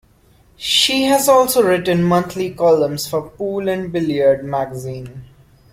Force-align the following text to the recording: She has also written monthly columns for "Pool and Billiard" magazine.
She 0.57 1.03
has 1.03 1.29
also 1.29 1.61
written 1.61 2.01
monthly 2.03 2.49
columns 2.55 3.05
for 3.07 3.29
"Pool 3.29 3.69
and 3.69 3.91
Billiard" 3.91 4.43
magazine. 4.43 5.25